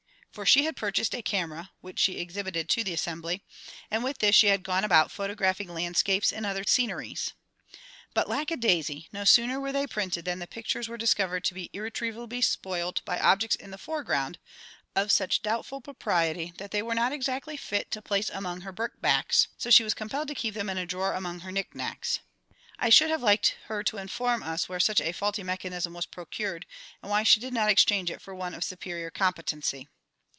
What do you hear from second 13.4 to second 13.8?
in the